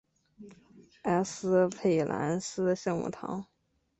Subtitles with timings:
[1.03, 3.45] 埃斯佩兰斯圣母堂。